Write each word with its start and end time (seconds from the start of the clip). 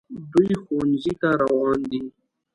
دوی 0.31 0.51
ښوونځي 0.63 1.13
ته 1.21 1.29
روان 1.41 1.79
دي 1.91 2.01